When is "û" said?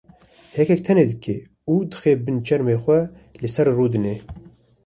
1.71-1.73